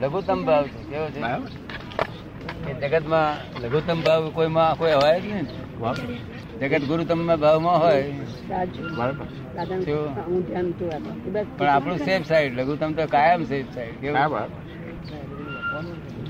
લઘુત્તમ 0.00 0.44
ભાવ 0.44 0.64
છે 0.64 0.90
કેવો 0.90 1.06
છે? 1.06 1.20
એ 2.70 2.74
જગતમાં 2.74 3.60
લઘુત્તમ 3.62 4.00
ભાવ 4.00 4.30
કોઈમાં 4.34 4.78
કોઈ 4.78 4.92
હોય 4.92 5.20
જ 5.20 5.24
નહીં. 5.24 5.46
જગત 6.60 6.72
જગત 6.72 6.88
ગુરુત્તમ 6.88 7.36
ભાવમાં 7.36 7.80
હોય. 7.80 8.12
પણ 11.58 11.66
આપણું 11.66 11.98
સેફ 11.98 12.26
સાઈડ 12.26 12.60
લઘુત્તમ 12.60 12.92
તો 12.92 13.06
કાયમ 13.06 13.44
સેફ 13.44 13.66
સાઈડ 13.74 13.94
કેવું? 14.00 14.48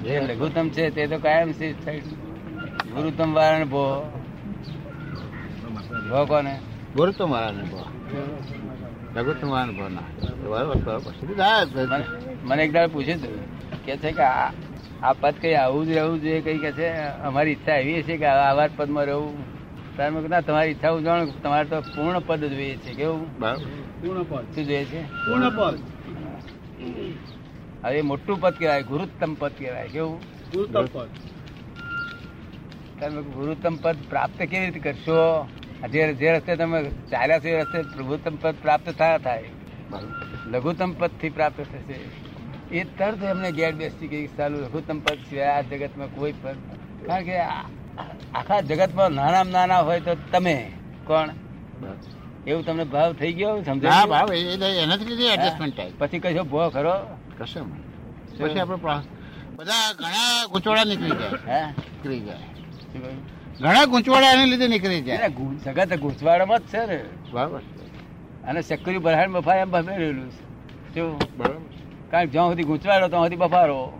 જે 0.02 0.20
લઘુત્તમ 0.20 0.68
છે 0.68 0.90
તે 0.90 1.06
તો 1.06 1.18
કાયમ 1.18 1.52
સેફ 1.52 1.84
સાઈડ 1.84 2.02
ગુરુત્તમ 2.94 3.32
વાળાને 3.34 3.64
ભો. 3.64 4.12
ભો 6.10 6.24
કોને? 6.24 6.58
ગુરુત્તમ 6.96 7.30
મારાને 7.30 7.62
બહુ 7.62 7.82
ના. 11.36 12.04
મને 12.44 12.64
એક 12.64 12.72
દાડે 12.72 12.92
પૂછ્યું 12.92 13.18
હતું 13.18 13.40
કે 13.84 13.96
છે 13.96 14.12
કે 14.12 14.22
આ 15.02 15.12
પદ 15.20 15.34
કઈ 15.40 15.54
આવું 15.54 15.86
જ 15.86 15.90
રહેવું 15.90 16.20
જોઈએ 16.22 16.40
કઈ 16.40 16.58
કે 16.58 16.72
છે 16.72 16.88
અમારી 17.22 17.50
ઈચ્છા 17.50 17.76
એવી 17.76 18.02
છે 18.02 18.16
કે 18.16 18.26
આવા 18.26 18.68
પદમાં 18.76 19.04
રહેવું. 19.04 19.34
તારે 19.96 20.28
ના 20.28 20.40
તમારી 20.40 20.70
ઈચ્છા 20.70 20.90
હું 20.90 21.02
જાણું 21.04 21.32
તમારે 21.42 21.68
તો 21.68 21.80
પૂર્ણ 21.94 22.18
પદ 22.18 22.40
જોઈએ 22.44 22.76
છે 22.76 22.92
કેવું 22.94 23.38
બરાબર 23.38 23.60
શું 24.54 24.64
જોઈએ 24.66 24.84
છે? 24.84 25.00
પૂર્ણ 25.26 25.50
હવે 27.84 27.98
એ 27.98 28.02
મોટું 28.02 28.40
પદ 28.40 28.54
કહેવાય 28.54 28.82
ગુરુત્તમ 28.82 29.34
પદ 29.34 29.52
કહેવાય 29.58 29.88
કેવું 29.88 30.20
તમે 33.00 33.22
ગુરુત્તમ 33.22 33.74
પદ 33.76 33.96
પ્રાપ્ત 34.08 34.38
કેવી 34.42 34.64
રીતે 34.66 34.80
કરશો? 34.80 35.20
જે 35.90 36.14
જે 36.14 36.32
રસ્તે 36.32 36.56
તમે 36.56 36.82
ચાલ્યા 37.10 37.38
છો 37.38 37.48
એ 37.48 37.60
રસ્તે 37.60 37.82
પ્રભુત્તમ 37.82 38.36
પદ 38.36 38.54
પ્રાપ્ત 38.62 38.90
થયા 38.90 39.18
થાય. 39.18 39.44
લઘુત્તમ 40.46 40.92
પદથી 40.92 41.30
પ્રાપ્ત 41.30 41.60
થશે. 41.60 41.98
એ 42.76 42.84
તરત 42.84 43.22
એમને 43.22 43.52
ગેર 43.52 43.74
બેસતી 43.74 44.08
ગઈ 44.08 44.26
ચાલુ 44.26 44.58
લઘુત્તમ 44.60 45.00
પદ 45.00 45.18
સિવાય 45.30 45.48
આ 45.48 45.60
જગતમાં 45.60 46.06
કોઈ 46.14 46.34
પદ 46.42 46.56
કારણ 47.06 47.24
કે 47.24 47.38
આખા 47.38 48.60
જગતમાં 48.60 49.10
નાનામાં 49.10 49.52
નાના 49.52 49.80
હોય 49.80 50.00
તો 50.00 50.16
તમે 50.32 50.72
કોણ. 51.04 51.28
એવું 52.46 52.66
તમને 52.66 52.84
ભાવ 52.84 53.12
થઈ 53.12 53.32
ગયો? 53.32 53.56
ના 53.56 53.62
સમજાય 53.62 54.06
ભાવ 54.06 54.32
એનાથી 54.32 55.26
એડજસ્ટમેન્ટ 55.26 55.76
થાય 55.76 55.90
પછી 55.98 56.18
કશો 56.18 56.44
ભો 56.44 56.68
ખરો? 56.68 56.94
કશો 57.38 57.60
પછી 58.40 58.60
આપણે 58.60 58.76
બધા 59.56 59.92
ઘણા 59.98 60.46
ગુચોડા 60.52 60.84
નીકળી 60.84 61.10
જાય. 61.10 61.28
હે. 61.48 61.66
નીકળી 61.66 62.20
જાય? 62.20 62.38
ઘણા 63.60 63.84
ગૂંચવાડા 63.84 64.30
એને 64.32 64.46
લીધે 64.46 64.68
નીકળી 64.68 65.00
જાય. 65.00 65.30
સગા 65.64 65.84
ગૂંચવાડામાં 65.84 66.58
જ 66.58 66.62
છે 66.62 66.86
ને. 66.86 67.04
બરાબર. 67.32 67.60
અને 68.48 68.62
ચક્કરી 68.62 68.98
બરહાડ 68.98 69.30
બફાર 69.30 69.58
એમ 69.58 69.70
બફેરેલું 69.70 70.30
છે. 70.30 70.94
જો 70.94 71.20
બરાબર. 71.36 71.60
કારણ 72.10 72.26
જ્યાં 72.26 72.48
સુધી 72.48 72.62
ગૂંચવાડો 72.62 73.08
ત્યાં 73.08 73.24
સુધી 73.24 73.36
બફારો. 73.36 73.92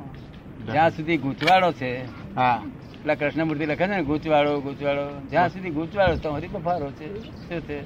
જ્યાં 0.73 0.91
સુધી 0.91 1.17
ગૂંચવાડો 1.17 1.73
છે 1.73 2.05
હા. 2.35 2.63
પેલા 3.03 3.15
કૃષ્ણમૂર્તિ 3.15 3.67
લખે 3.67 3.87
છે 3.87 3.91
ને 3.91 4.03
ગૂંચવાડો 4.03 4.61
ગૂંચવાડો. 4.61 5.21
જ્યાં 5.31 5.49
સુધી 5.49 5.71
ગૂંચવાડો 5.71 6.17
ત્યાં 6.17 6.35
સુધી 6.35 6.49
બફારો 6.49 6.91
છે. 6.91 7.23
શું 7.25 7.61
છે? 7.61 7.83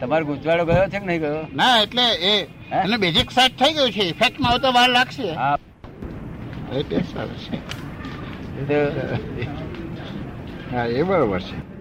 તમારો 0.00 0.24
ગૂંચવાડો 0.24 0.64
ગયો 0.64 0.88
છે 0.88 0.98
કે 0.98 1.06
નહીં 1.06 1.20
ગયો? 1.20 1.46
ના 1.54 1.80
એટલે 1.82 2.02
એ? 2.14 2.44
એને 2.70 2.96
બેઝિક 2.96 3.30
સેટ 3.30 3.62
થઈ 3.62 3.72
ગયું 3.72 3.92
છે. 3.92 4.00
ઇફેક્ટમાં 4.00 4.52
આવતા 4.52 4.68
વાર 4.68 4.88
લાગશે. 4.88 5.32
હા. 5.32 5.58
એ 6.72 6.96
આવે 6.96 7.28
છે. 7.28 7.76
હા 10.76 10.84
એ 10.84 11.02
બરોબર 11.02 11.40
છે. 11.40 11.76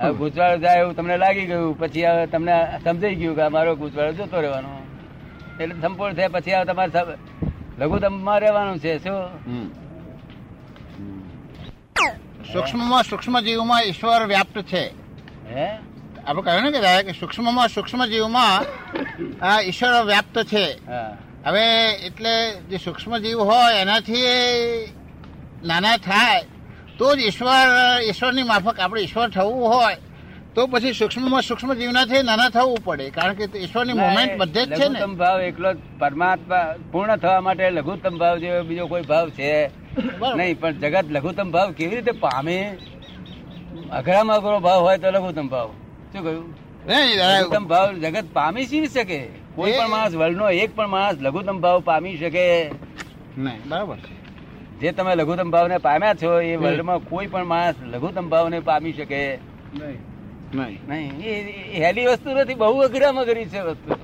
હવે 0.00 0.58
જાય 0.58 0.78
એવું 0.78 0.96
તમને 0.96 1.16
લાગી 1.16 1.46
ગયું 1.46 1.78
પછી 1.78 2.06
હવે 2.06 2.26
તમને 2.26 2.78
સમજાઈ 2.84 3.14
ગયું 3.14 3.36
કે 3.36 3.42
આ 3.42 3.48
મારો 3.48 3.76
ગૂંચવાડો 3.76 4.12
જતો 4.12 4.40
રહેવાનો. 4.40 4.68
એટલે 5.60 5.80
સંપૂર્ણ 5.80 6.14
થયા 6.14 6.28
પછી 6.28 6.52
હવે 6.52 6.64
તમારે 6.64 6.90
લઘુત્તમમાં 7.78 8.40
રહેવાનું 8.40 8.78
છે 8.78 8.98
શું. 8.98 9.42
સૂક્ષ્મમાં 12.52 13.02
સૂક્ષ્મ 13.02 13.40
જીવમાં 13.40 13.82
ઈશ્વર 13.82 14.26
વ્યાપ્ત 14.26 14.58
છે. 14.62 14.90
હે? 15.54 15.78
આપણે 16.26 16.42
કહ્યું 16.42 16.62
ને 16.62 16.70
કે 16.70 16.80
દાદા 16.80 17.02
કે 17.02 17.12
સૂક્ષ્મમાં 17.12 17.68
સૂક્ષ્મ 17.68 18.06
જીવમાં 18.06 18.64
આ 19.44 19.60
ઈશ્વર 19.60 20.04
વ્યાપ્ત 20.04 20.42
છે. 20.42 20.86
હવે 21.44 21.92
એટલે 21.92 22.60
જે 22.70 22.76
સૂક્ષ્મ 22.76 23.18
જીવ 23.18 23.40
હોય 23.40 23.80
એનાથી 23.80 24.22
નાના 25.68 25.96
થાય 26.06 26.40
તો 26.98 27.06
જ 27.16 27.20
ઈશ્વર 27.28 27.66
ઈશ્વરની 28.08 28.46
માફક 28.52 28.80
આપણે 28.80 29.00
ઈશ્વર 29.06 29.28
થવું 29.36 29.68
હોય 29.74 29.98
તો 30.54 30.66
પછી 30.72 30.94
સૂક્ષ્મમાં 31.00 31.42
સૂક્ષ્મ 31.48 31.70
જીવનાથી 31.80 32.22
નાના 32.30 32.50
થવું 32.56 32.80
પડે. 32.86 33.10
કારણ 33.10 33.34
કે 33.38 33.44
ઈશ્વરની 33.58 33.96
મોમેન્ટ 34.00 34.32
બધે 34.40 34.62
જ 34.66 34.78
છે 34.78 34.88
ને. 34.88 34.98
ભાવ 35.22 35.38
એકલો 35.50 35.70
પરમાત્મા 36.00 36.64
પૂર્ણ 36.92 37.16
થવા 37.16 37.40
માટે 37.46 37.70
લઘુત્તમ 37.70 38.14
ભાવ 38.22 38.36
જેવો 38.42 38.62
બીજો 38.68 38.86
કોઈ 38.92 39.06
ભાવ 39.12 39.26
છે? 39.38 39.52
નહીં 40.38 40.60
પણ 40.60 40.80
જગત 40.82 41.06
લઘુત્તમ 41.16 41.48
ભાવ 41.50 41.68
કેવી 41.78 41.96
રીતે 41.96 42.12
પામે? 42.24 42.58
અઘરામાં 43.98 44.36
અઘરો 44.36 44.58
ભાવ 44.66 44.80
હોય 44.86 44.98
તો 44.98 45.08
લઘુત્તમ 45.10 45.48
ભાવ. 45.48 45.68
શું 46.12 46.22
કહ્યું? 46.24 46.48
લઘુત્તમ 47.40 47.64
ભાવ 47.72 47.86
જગત 48.04 48.26
પામી 48.32 48.66
શી 48.72 48.86
શકે? 48.86 49.20
કોઈ 49.56 49.72
પણ 49.78 49.90
માણસ 49.94 50.14
વર્લ્ડનો 50.14 50.50
એક 50.62 50.70
પણ 50.76 50.88
માણસ 50.96 51.22
લઘુત્તમ 51.26 51.58
ભાવ 51.60 51.78
પામી 51.90 52.16
શકે? 52.16 52.46
નહીં 53.38 53.60
બરાબર 53.68 53.98
જે 54.82 54.92
તમે 54.92 55.14
લઘુત્તમ 55.14 55.50
ભાવને 55.50 55.78
પામ્યા 55.78 56.14
છો 56.14 56.40
એ 56.40 56.56
વર્લ્ડમાં 56.56 56.98
કોઈ 56.98 57.26
પણ 57.26 57.44
માણસ 57.44 57.74
લઘુત્તમ 57.82 58.28
ભાવને 58.28 58.60
પામી 58.60 58.92
શકે? 58.92 59.38
નહીં. 60.54 60.88
નહીં. 60.88 61.20
એ- 61.20 61.40
એ 61.50 61.84
હેલી 61.84 62.06
વસ્તુ 62.06 62.30
નથી 62.30 62.54
બહુ 62.54 62.80
અઘરામાં 62.80 63.24
અઘરી 63.24 63.44
છે 63.44 63.60
વસ્તુ. 63.60 63.94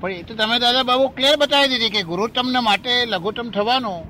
પણ 0.00 0.12
એ 0.12 0.22
તો 0.22 0.34
તમે 0.34 0.58
દાદા 0.58 0.82
બાબુ 0.82 1.08
ક્લિયર 1.08 1.36
બતાવી 1.36 1.68
દીધી 1.68 1.90
કે 1.90 2.02
ગુરુત્તમને 2.02 2.60
માટે 2.60 3.06
લઘુત્તમ 3.06 3.50
થવાનું. 3.50 4.08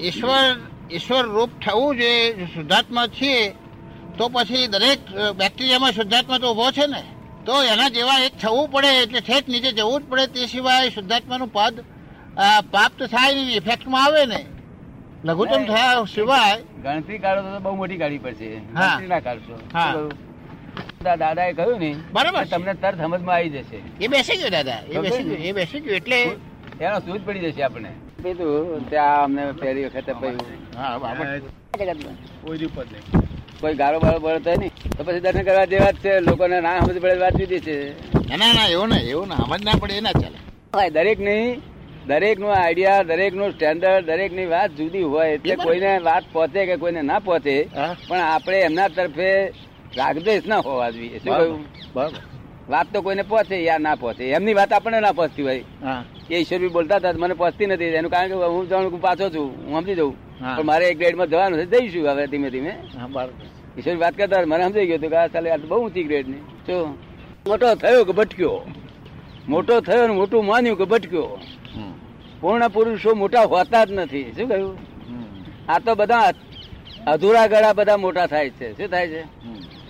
ઈશ્વર 0.00 0.56
ઈશ્વર 0.92 1.22
રૂપ 1.22 1.50
થવું 1.66 1.96
જોઈએ 1.96 2.46
શુદ્ધાત્મા 2.46 3.06
છીએ 3.06 3.48
તો 4.18 4.28
પછી 4.28 4.66
દરેક 4.66 4.98
બેક્ટેરિયામાં 5.36 5.92
શુદ્ધાત્મા 5.92 6.38
તો 6.38 6.50
ઊભો 6.50 6.70
છે 6.70 6.86
ને? 6.86 7.02
તો 7.46 7.62
એના 7.62 7.88
જેવા 7.88 8.18
એક 8.18 8.32
થવું 8.38 8.68
પડે 8.68 9.02
એટલે 9.02 9.20
ઠેઠ 9.20 9.48
નીચે 9.48 9.72
જવું 9.72 10.02
જ 10.02 10.04
પડે 10.08 10.26
તે 10.26 10.46
સિવાય 10.46 10.90
શુદ્ધાત્માનું 10.90 11.48
પદ 11.52 11.80
અ, 12.36 12.60
પ્રાપ્ત 12.60 13.02
થાય 13.02 13.34
નહીં 13.34 13.56
ઇફેક્ટમાં 13.56 14.04
આવે 14.04 14.26
ને. 14.26 14.46
લઘુત્તમ 15.24 15.64
થયા 15.64 16.04
સિવાય 16.14 16.60
ગણતરી 16.82 17.18
કાઢો 17.18 17.42
તો 17.42 17.58
બહુ 17.58 17.76
મોટી 17.76 17.96
કાઢવી 17.96 18.18
પડશે. 18.18 18.56
હા. 18.56 18.86
ગણતરી 18.86 19.06
ના 19.06 19.20
કાઢશો. 19.20 19.58
હા. 19.74 19.84
શું 19.84 19.92
કહ્યું? 19.92 20.12
દા- 21.02 21.16
દાદાએ 21.16 21.52
કહ્યું 21.52 21.78
ને 21.78 21.96
બરાબર. 22.12 22.44
તમને 22.44 22.74
તરત 22.74 22.98
સમજમાં 22.98 23.34
આવી 23.34 23.50
જશે. 23.50 24.04
એ 24.04 24.06
બેસી 24.06 24.36
ગયો 24.36 24.48
દાદા. 24.48 24.78
એ 24.90 24.98
બેસી 24.98 25.22
ગયો? 25.22 25.34
એ 25.34 25.52
બેસી 25.52 25.80
ગયો 25.80 25.94
એટલે 25.94 26.22
એનો 26.80 26.98
સૂઝ 26.98 27.20
પડી 27.24 27.38
જશે 27.38 27.62
આપણે 27.62 27.88
કીધું 28.22 28.90
ત્યાં 28.90 29.24
અમને 29.24 29.52
પહેલી 29.52 29.84
વખતે. 29.84 30.12
કોઈ 33.60 33.74
ગાળો 33.74 33.98
બાળો 33.98 34.18
બળતો 34.18 34.50
નહીં. 34.50 34.70
તો 34.96 35.04
પછી 35.04 35.20
દર્શન 35.20 35.42
કરવા 35.42 35.64
જેવા 35.64 35.90
જ 35.90 35.96
છે. 35.96 36.20
લોકોને 36.20 36.60
ના 36.60 36.80
સમજ 36.80 37.00
પડે 37.00 37.14
વાત 37.14 37.36
દીધી 37.36 37.60
છે. 37.60 37.90
ના 38.36 38.52
ના 38.52 38.66
એવું 38.66 38.88
ના 38.88 38.96
એવું 38.96 39.28
ના 39.28 39.36
સમજ 39.36 39.64
ના 39.64 39.72
પડે 39.80 39.94
એ 39.94 40.00
ના 40.00 40.12
ચાલે. 40.12 40.90
દરેકની 40.90 41.60
દરેકનું 42.08 42.52
આઈડિયા 42.52 43.04
દરેકનું 43.04 43.50
સ્ટેન્ડર્ડ 43.54 44.06
દરેકની 44.06 44.46
વાત 44.46 44.70
જુદી 44.78 45.02
હોય 45.12 45.34
એટલે 45.34 45.56
કોઈને 45.56 45.90
વાત 46.08 46.24
પહોંચે 46.32 46.60
કે 46.68 46.76
કોઈને 46.82 47.02
ના 47.10 47.20
પહોંચે 47.26 47.54
પણ 48.08 48.22
આપણે 48.26 48.58
એમના 48.68 48.88
તરફે 48.96 49.28
રાગદેશ 49.96 50.46
ના 50.46 50.62
હોવા 50.66 50.90
જોઈએ. 50.90 51.18
શું 51.18 51.32
કહ્યું? 51.32 51.60
વાત 52.68 52.86
તો 52.92 53.02
કોઈને 53.02 53.24
પહોંચે 53.30 53.56
યા 53.68 53.78
ના 53.86 53.96
પહોંચે 53.96 54.24
એમની 54.36 54.56
વાત 54.60 54.72
આપણને 54.72 55.00
ના 55.00 55.12
પહોંચતી 55.12 55.42
હોય. 55.42 55.64
એ 56.30 56.34
ઈશ્વર 56.40 56.60
બી 56.64 56.72
બોલતા 56.76 56.98
હતા 56.98 57.12
મને 57.22 57.34
પહોંચતી 57.40 57.66
નથી. 57.66 57.94
એનું 58.00 58.10
કારણ 58.10 58.30
કે 58.32 58.50
હું 58.54 58.68
જાણું 58.70 58.92
હું 58.94 59.00
પાછો 59.06 59.30
છું 59.30 59.48
હું 59.70 59.80
સમજી 59.80 59.98
જઉં. 60.00 60.12
પણ 60.56 60.66
મારે 60.70 60.84
એક 60.90 60.98
ગ્રેડમાં 61.00 61.28
જવાનું 61.32 61.58
છે 61.60 61.66
જઈશું 61.72 62.10
હવે 62.10 62.26
ધીમે 62.32 62.48
ધીમે. 62.50 62.72
ઈશ્વર 63.78 63.96
વાત 64.04 64.14
કરતા 64.18 64.46
મને 64.46 64.64
સમજાઈ 64.68 64.88
ગયું 64.90 65.00
હતું 65.00 65.10
કે 65.10 65.18
આ 65.22 65.28
ચાલે 65.34 65.48
આ 65.54 65.58
બહુ 65.70 65.76
ઊંચી 65.84 66.04
ગ્રેડની. 66.08 66.42
તો 66.66 66.76
મોટો 67.46 67.74
થયો 67.82 68.04
કે 68.08 68.12
ભટક્યો? 68.12 68.58
મોટો 69.48 69.80
થયો 69.80 70.06
ને 70.08 70.14
મોટું 70.20 70.44
માન્યું 70.50 70.78
કે 70.80 70.84
ભટક્યો. 70.92 71.38
પૂર્ણ 72.42 72.68
પુરુષો 72.68 73.14
મોટા 73.14 73.42
હોતા 73.42 73.84
જ 73.84 73.92
નથી. 73.92 74.32
શું 74.36 74.48
કહ્યું? 74.48 74.78
આ 75.68 75.78
તો 75.78 75.94
બધા 75.94 76.32
અધૂરા 77.06 77.46
ગળા 77.46 77.72
બધા 77.72 77.96
મોટા 77.96 78.26
થાય 78.26 78.50
છે. 78.50 78.72
શું 78.72 78.88
થાય 78.88 79.08
છે. 79.08 79.22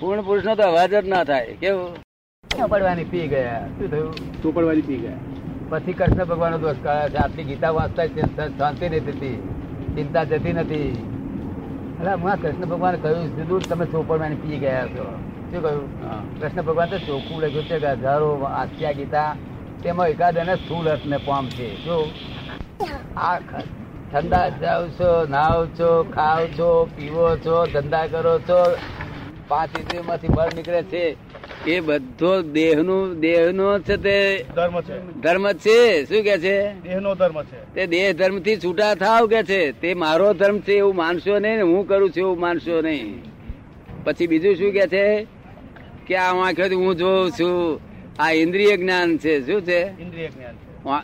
પૂર્ણ 0.00 0.22
પુરુષ 0.22 0.44
નો 0.44 0.54
તો 0.54 0.62
અવાજ 0.62 0.94
જ 0.94 1.08
ના 1.08 1.24
થાય. 1.24 1.46
કેવું? 1.46 1.96
ચોપડવાની 2.44 3.04
પી 3.04 3.28
ગયા? 3.28 3.66
શું 3.66 3.90
થયું? 3.90 4.42
ચોપડવાની 4.42 4.80
પી 4.80 4.96
ગયા. 4.96 5.12
પછી 5.68 5.92
કૃષ્ણ 5.92 6.24
ભગવાન 6.24 6.56
દોષ 6.56 6.82
કરે 6.82 7.10
છે 7.10 7.16
આટલી 7.16 7.44
ગીતા 7.44 7.70
વાંચતા 7.70 8.06
શાંતિ 8.58 8.88
નહીં 8.88 9.04
થતી. 9.04 9.36
ચિંતા 9.94 10.24
જતી 10.24 10.52
નથી. 10.52 10.90
એટલે 11.98 12.12
હું 12.12 12.42
કૃષ્ણ 12.42 12.66
ભગવાન 12.66 12.96
કહ્યું 12.96 13.36
સીધું 13.36 13.62
તમે 13.62 13.86
ચોપડમાં 13.86 14.34
પી 14.34 14.58
ગયા 14.58 14.86
છો. 14.86 15.06
શું 15.50 15.62
કહ્યું? 15.62 16.40
કૃષ્ણ 16.40 16.62
ભગવાન 16.62 16.88
તો 16.88 16.98
ચોખ્ખું 16.98 17.42
લખ્યું 17.42 17.64
છે 17.64 17.78
કે 17.78 17.86
હજારો 17.86 18.30
આસ્યા 18.34 18.92
ગીતા. 18.92 19.36
તેમાં 19.82 20.08
એકાદ 20.08 20.36
એને 20.36 20.54
સ્થૂળ 20.54 20.86
અર્થને 20.86 21.16
પામશે 21.16 21.68
શું? 21.76 22.31
આ 23.16 23.38
ઠંડા 23.38 24.48
જાવ 24.48 24.88
છો 24.88 25.26
નાવ 25.30 25.66
છો 25.66 26.02
ખાવ 26.02 26.44
છો 26.44 26.88
પીવો 26.96 27.36
છો 27.36 27.66
ધંધા 27.66 28.06
કરો 28.06 28.38
છો 28.38 28.76
પાંચ 29.48 29.78
ઇન્દ્રિયોમાંથી 29.78 30.28
બળ 30.28 30.48
નીકળે 30.56 30.82
છે. 30.82 31.16
એ 31.66 31.80
બધો 31.80 32.42
દેહનું 32.42 33.20
દેહનો 33.20 33.78
છે 33.78 33.96
તે 33.96 34.44
ધર્મ 34.56 34.80
છે. 34.80 35.12
ધર્મ 35.12 35.52
છે. 35.52 36.04
શું 36.04 36.22
કે 36.22 36.38
છે? 36.38 36.80
દેહનો 36.80 37.14
ધર્મ 37.14 37.42
છે. 37.42 37.74
તે 37.74 37.86
દેહ 37.86 38.12
ધર્મથી 38.12 38.56
છૂટા 38.56 38.94
થાવ 38.94 39.26
કે 39.26 39.42
છે? 39.42 39.72
તે 39.72 39.94
મારો 39.94 40.34
ધર્મ 40.34 40.58
છે 40.58 40.72
એવું 40.72 40.96
માનશો 40.96 41.38
નહીં 41.38 41.56
ને 41.56 41.62
હું 41.62 41.88
કરું 41.88 42.10
છું 42.10 42.20
એવું 42.20 42.40
માનશો 42.40 42.80
નહીં. 42.80 43.22
પછી 44.04 44.26
બીજું 44.26 44.54
શું 44.54 44.72
કે 44.72 44.86
છે? 44.86 45.26
કે 46.06 46.16
આ 46.16 46.32
વાંખ્યો 46.32 46.78
હું 46.78 46.96
જોઉં 46.96 47.30
છું. 47.30 47.80
આ 48.18 48.30
ઇન્દ્રિય 48.30 48.76
જ્ઞાન 48.76 49.18
છે. 49.18 49.46
શું 49.46 49.62
છે? 49.62 50.02
ઇન્દ્રિય 50.02 50.28
જ્ઞાન 50.28 51.00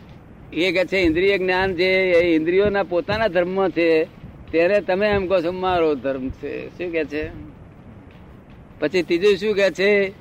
એ 0.53 0.71
કે 0.71 0.85
છે 0.85 0.97
ઇન્દ્રિય 0.97 1.37
જ્ઞાન 1.37 1.75
જે 1.75 2.11
એ 2.11 2.35
ઇન્દ્રિયોના 2.35 2.83
પોતાના 2.83 3.27
ધર્મ 3.27 3.69
છે 3.69 4.03
ત્યારે 4.51 4.81
તમે 4.81 5.07
એમ 5.07 5.27
કહો 5.27 5.41
છો 5.41 5.51
મારો 5.51 5.95
ધર્મ 5.95 6.29
છે. 6.29 6.69
શું 6.69 6.91
કે 6.91 7.03
છે? 7.03 7.29
પછી 8.79 9.03
ત્રીજું 9.03 9.37
શું 9.37 9.55
કે 9.55 9.69
છે? 9.71 10.11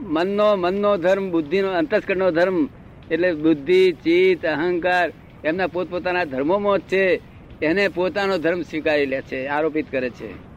મનનો 0.00 0.56
મનનો 0.56 0.96
ધર્મ 0.96 1.30
બુદ્ધિનો 1.30 1.68
અંતસ્કરણનો 1.68 2.30
ધર્મ 2.30 2.68
એટલે 3.10 3.32
બુદ્ધિ 3.32 3.92
ચિત્ત 3.92 4.46
અહંકાર 4.46 5.12
એમના 5.44 5.66
પોતપોતાના 5.66 6.24
ધર્મોમાં 6.24 6.78
જ 6.78 6.80
છે 6.80 7.20
એને 7.62 7.88
પોતાનો 7.88 8.38
ધર્મ 8.38 8.62
સ્વીકારી 8.62 9.06
લે 9.06 9.20
છે 9.20 9.46
આરોપિત 9.46 9.90
કરે 9.90 10.10
છે. 10.10 10.48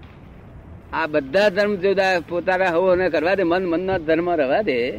આ 0.93 1.07
બધા 1.07 1.49
ધર્મ 1.49 1.75
જુદા 1.75 2.19
પોતાના 2.29 2.65
હવો 2.65 3.09
કરવા 3.09 3.35
દે 3.35 3.43
મન 3.43 3.65
મનનો 3.65 3.99
ધર્મ 3.99 4.29
રહેવા 4.29 4.61
દે 4.61 4.91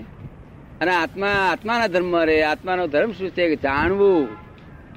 અને 0.83 0.91
આત્મા, 0.91 1.49
આત્માના 1.53 1.87
ધર્મ 1.87 2.17
રહે 2.17 2.43
આત્માનો 2.43 2.87
ધર્મ 2.87 3.13
શું 3.13 3.31
છે? 3.31 3.57
જાણવું, 3.57 4.29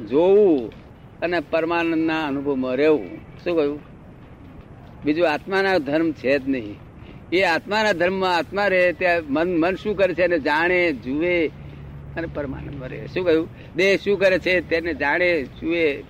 જોવું 0.05 0.71
અને 1.19 1.39
પરમાનંદના 1.39 2.25
અનુભવમાં 2.25 2.75
રહેવું. 2.75 3.17
શું 3.17 3.55
કહ્યું? 3.55 3.79
બીજું 5.05 5.33
આત્માના 5.33 5.77
ધર્મ 5.77 6.11
છે 6.11 6.39
જ 6.39 6.49
નહીં. 6.49 6.75
એ 7.33 7.41
આત્માના 7.41 7.91
ધર્મમાં 7.91 8.35
આત્મા 8.35 8.67
રહે 8.67 8.91
ત્યાં 8.91 9.21
મન 9.29 9.57
મન 9.57 9.75
શું 9.75 9.97
કરે 9.97 10.13
છે? 10.13 10.23
એને 10.23 10.39
જાણે, 10.39 10.91
જુએ 10.91 11.47
અને 12.17 12.27
પરમાનંદમાં 12.33 12.89
રહે. 12.89 13.07
શું 13.13 13.25
કહ્યું? 13.25 13.49
દેહ 13.75 13.97
શું 13.97 14.19
કરે 14.19 14.39
છે? 14.39 14.61
તેને 14.61 14.93
જાણે, 14.93 15.43
જુએ. 15.43 16.03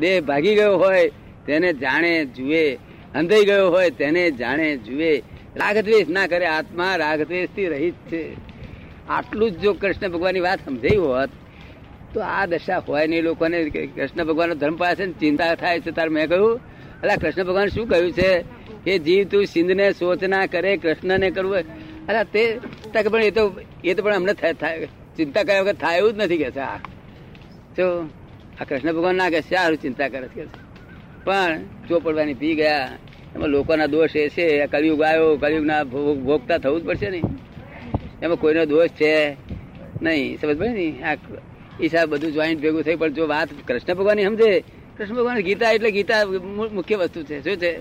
દેહ 0.00 0.20
ભાગી 0.20 0.54
ગયો 0.54 0.78
હોય, 0.78 1.10
તેને 1.46 1.72
જાણે, 1.72 2.24
જુએ. 2.24 2.74
અંધાઈ 3.14 3.44
ગયો 3.44 3.70
હોય, 3.70 3.90
તેને 3.90 4.30
જાણે, 4.30 4.76
જુએ. 4.76 5.18
રાગદ્વેષ 5.56 6.08
ના 6.08 6.26
કરે 6.26 6.46
આત્મા. 6.46 6.96
રાગદ્વેષથી 6.96 7.66
રહિત 7.66 7.94
છે. 7.94 8.53
આટલું 9.08 9.50
જ 9.50 9.58
જો 9.58 9.72
કૃષ્ણ 9.72 10.08
ભગવાનની 10.08 10.40
વાત 10.40 10.64
સમજાઈ 10.64 10.96
હોત, 10.96 11.28
તો 12.14 12.20
આ 12.20 12.46
દશા 12.46 12.78
હોય 12.78 13.06
નહીં 13.06 13.22
લોકોને 13.22 13.64
કૃષ્ણ 13.70 14.24
ભગવાનનો 14.24 14.54
ધર્મ 14.54 14.76
પાસે 14.76 15.06
ચિંતા 15.06 15.54
થાય 15.54 15.80
છે 15.80 15.90
તાર 15.90 16.08
મેં 16.08 16.28
કહ્યું. 16.28 16.60
અલા, 17.02 17.16
કૃષ્ણ 17.16 17.44
ભગવાન 17.44 17.68
શું 17.68 17.88
કહ્યું 17.88 18.12
છે? 18.12 18.44
કે 18.84 18.98
જીવ 18.98 19.24
તું 19.24 19.46
સિંધને 19.46 19.92
સોચ 19.92 20.24
ના 20.24 20.46
કરે, 20.46 20.76
કૃષ્ણને 20.76 21.30
કરવું 21.30 21.56
અલા, 22.08 22.22
તે 22.22 22.58
તક 22.92 23.08
પણ 23.08 23.22
એ 23.22 23.30
તો 23.30 23.52
એ 23.84 23.94
તો 23.94 24.02
પણ 24.02 24.14
અમને 24.14 24.32
થાય- 24.32 24.86
ચિંતા 25.16 25.42
કર્યા 25.42 25.60
વગર 25.60 25.72
થાય 25.72 25.98
એવું 25.98 26.12
જ 26.12 26.16
નથી 26.16 26.38
કે 26.38 26.50
છે 26.50 26.60
આ. 26.60 26.76
જો, 27.76 28.08
આ 28.60 28.64
કૃષ્ણ 28.64 28.92
ભગવાન 28.92 29.16
ના 29.16 29.30
કે 29.30 29.40
સારું 29.40 29.78
ચિંતા 29.78 30.08
કરે 30.08 30.28
છે. 30.28 30.46
પણ 31.24 31.60
ચોપડવાની 31.88 32.34
પી 32.34 32.54
ગયા, 32.54 32.88
એમાં 33.34 33.48
લોકોના 33.48 33.86
દોષ 33.86 34.16
એ 34.16 34.28
છે 34.28 34.66
કળિયુગ 34.66 35.02
આવ્યો 35.02 35.36
કળિયુગના 35.36 35.84
ભોગ- 35.84 36.20
ભોગતા 36.20 36.58
થવું 36.58 36.80
જ 36.80 36.84
પડશે 36.84 37.10
ને. 37.10 37.22
એમાં 38.24 38.36
કોઈનો 38.36 38.64
દોષ 38.64 38.88
છે 38.88 39.36
નહીં 40.02 40.38
સમજ 40.40 40.58
પડે 40.58 40.68
ને? 40.68 41.02
આ 41.02 41.14
હિસાબ 41.80 42.08
બધું 42.08 42.32
જોઈન્ટ 42.32 42.62
ભેગું 42.62 42.82
થઈ 42.82 42.96
પણ 42.96 43.12
જો 43.12 43.26
વાત 43.26 43.48
કૃષ્ણ 43.68 43.94
ભગવાનની 43.94 44.24
સમજે 44.24 44.64
કૃષ્ણ 44.98 45.14
ભગવાન 45.14 45.40
ગીતા 45.40 45.70
એટલે 45.70 45.90
ગીતા 45.90 46.26
મુખ્ય 46.72 46.96
વસ્તુ 46.96 47.22
છે. 47.22 47.44
શું 47.44 47.56
છે? 47.56 47.80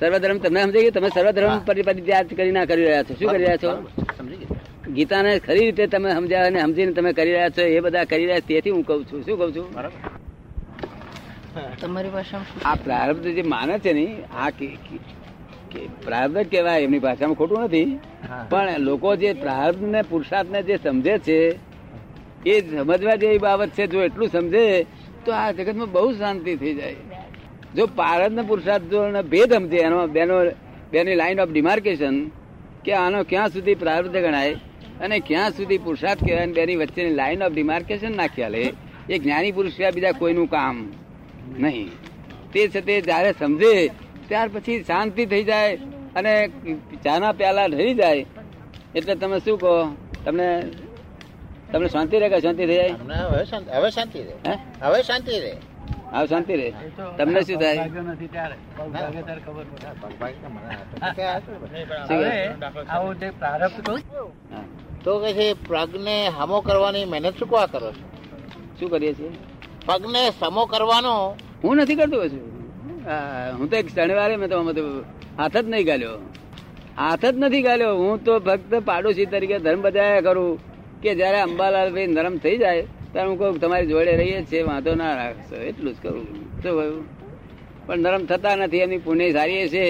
સર્વધર્મ 0.00 0.38
તમને 0.38 0.62
સમજાય 0.62 0.82
કે 0.82 0.90
તમે 0.90 1.08
સર્વધર્મ 1.14 1.58
પરિપરિત્યાગ 1.58 2.28
કરી 2.36 2.50
ના 2.50 2.64
કરી 2.64 2.84
રહ્યા 2.84 3.02
છો. 3.02 3.14
શું 3.14 3.30
કરી 3.30 3.44
રહ્યા 3.44 3.56
છો? 3.56 3.88
ગીતાને 4.92 5.38
ખરી 5.38 5.60
રીતે 5.60 5.86
તમે 5.86 6.12
સમજ્યા 6.12 6.46
અને 6.46 6.60
સમજીને 6.60 6.92
તમે 6.92 7.12
કરી 7.12 7.32
રહ્યા 7.32 7.48
છો 7.48 7.62
એ 7.62 7.80
બધા 7.80 8.04
કરી 8.04 8.24
રહ્યા 8.24 8.40
છો 8.40 8.46
તેથી 8.48 8.70
હું 8.70 8.82
કહું 8.82 9.04
છું. 9.04 9.22
શું 9.24 9.38
કહું 9.38 9.56
છું? 9.56 9.74
તમારી 11.80 12.08
ભાષામાં 12.08 12.68
આ 12.68 12.74
પ્રારબ્ધ 12.74 13.22
જે 13.22 13.42
માને 13.42 13.78
છે 13.78 13.92
ને 13.92 14.22
આ 14.36 14.50
કે- 14.50 14.68
કે- 14.68 14.98
કે 14.98 15.19
પ્રારબ્ધ 16.04 16.50
કહેવાય 16.50 16.80
એમની 16.80 16.98
ભાષામાં 16.98 17.36
ખોટું 17.36 17.60
નથી. 17.64 17.98
પણ 18.50 18.78
લોકો 18.78 19.16
જે 19.16 19.32
પ્રારબ્ધ 19.32 19.82
ને 19.82 20.02
પુરુષાર્થ 20.02 20.50
ને 20.50 20.62
જે 20.62 20.76
સમજે 20.76 21.18
છે 21.18 21.38
એ 22.46 22.60
સમજવા 22.60 23.14
જેવી 23.14 23.38
બાબત 23.38 23.68
છે 23.68 23.86
જો 23.86 24.02
એટલું 24.02 24.28
સમજે 24.28 24.86
તો 25.24 25.32
આ 25.32 25.50
જગતમાં 25.50 25.92
બહુ 25.92 26.12
શાંતિ 26.12 26.56
થઈ 26.56 26.74
જાય. 26.74 26.96
જો 27.74 27.86
પ્રારબ્ધ 27.86 28.36
ને 28.36 28.42
પુરુષાર્થ 28.42 28.84
જો 28.84 29.22
ભેદ 29.22 29.54
સમજે 29.54 29.78
એનો 29.78 30.06
બેનો 30.06 30.36
બેની 30.92 31.14
લાઈન 31.14 31.40
ઓફ 31.40 31.50
ડિમાર્કેશન 31.50 32.16
કે 32.84 32.92
આનો 32.92 33.22
ક્યાં 33.22 33.48
સુધી 33.48 33.74
પ્રારબ્ધ 33.74 34.16
ગણાય 34.16 34.54
અને 35.00 35.18
ક્યાં 35.18 35.50
સુધી 35.50 35.78
પુરુષાર્થ 35.78 36.24
કહેવાય 36.24 36.46
બેની 36.46 36.76
વચ્ચેની 36.76 37.14
લાઈન 37.14 37.42
ઓફ 37.42 37.52
ડિમાર્કેશન 37.52 38.16
ના 38.16 38.26
ખ્યાલે 38.26 38.72
એ 39.10 39.18
જ્ઞાની 39.18 39.52
પુરુષ 39.52 39.76
બીજા 39.94 40.12
કોઈનું 40.12 40.50
કામ 40.50 40.92
નહીં. 41.58 41.88
તે 42.52 42.68
છે 42.68 42.80
તે 42.80 43.00
જયારે 43.00 43.32
સમજે 43.38 43.90
ત્યાર 44.30 44.48
પછી 44.48 44.84
શાંતિ 44.84 45.26
થઈ 45.26 45.44
જાય 45.44 45.76
અને 46.16 46.48
ચાના 47.04 47.32
પ્યાલા 47.32 47.66
રહી 47.66 47.94
જાય. 47.94 48.26
એટલે 48.94 49.14
તમે 49.14 49.38
શું 49.38 49.58
કહો? 49.58 49.72
તમને 50.24 50.48
તમને 51.72 51.88
શાંતિ 51.88 52.18
રહે 52.18 52.28
કે 52.28 52.40
શાંતિ 52.40 52.66
થઈ 52.66 52.74
જાય? 52.74 52.88
હવે 52.88 53.44
શાંતિ 53.44 53.70
હવે 53.70 53.88
રહે. 54.22 54.50
હે? 54.50 54.58
હવે 54.82 55.02
શાંતિ 55.02 55.40
રહે. 55.40 55.52
હા 56.12 56.26
શાંતિ 56.26 56.56
રહે. 56.56 56.72
તમને 57.18 57.40
શું 57.40 57.60
થાય? 57.60 57.88
તો 65.04 65.18
કે 65.18 65.32
છે. 65.32 65.52
પગને 65.68 66.28
હમો 66.28 66.60
કરવાની 66.60 67.04
મહેનત 67.04 67.38
શું 67.38 67.50
કા 67.50 67.66
કરો 67.66 67.92
છો? 67.92 68.06
શું 68.80 68.90
કરીએ 68.90 69.14
છીએ? 69.14 69.30
પગને 69.86 70.30
સમો 70.30 70.66
કરવાનો 70.66 71.36
હું 71.64 71.76
નથી 71.76 71.94
કરતો 71.94 72.28
છું 72.28 72.59
હું 73.58 73.70
તો 73.70 73.76
એક 73.76 73.88
શનિવારે 73.88 74.36
મેં 74.36 74.48
તો 74.50 74.56
આમાં 74.58 74.76
હાથ 75.38 75.56
જ 75.56 75.66
નહીં 75.68 75.86
ગાલ્યો. 75.86 76.14
હાથ 76.98 77.24
જ 77.24 77.34
નથી 77.38 77.62
ગાલ્યો. 77.62 77.92
હું 77.96 78.24
તો 78.24 78.32
ફક્ત 78.40 78.72
પાડોશી 78.84 79.26
તરીકે 79.26 79.58
ધર્મ 79.58 79.80
બજાયા 79.82 80.20
કરું 80.20 80.58
કે 81.02 81.14
જયારે 81.14 81.40
અંબાલાલ 81.40 81.88
ભાઈ 81.94 82.06
નરમ 82.06 82.36
થઈ 82.36 82.56
જાય 82.58 82.82
ત્યારે 83.12 83.28
હું 83.28 83.38
કહું 83.38 83.60
તમારી 83.60 83.86
જોડે 83.86 84.12
રહીએ 84.16 84.40
છીએ 84.50 84.62
વાંધો 84.62 84.94
ના 84.94 85.14
રાખશો. 85.14 85.56
એટલું 85.70 85.92
જ 85.94 85.96
કરું. 86.02 86.26
શું 86.62 86.72
કહ્યું? 86.78 87.04
પણ 87.86 87.98
નરમ 87.98 88.24
થતા 88.30 88.56
નથી 88.56 88.82
એમની 88.86 88.98
પુણ્ય 88.98 89.30
સારી 89.32 89.68
છે 89.68 89.84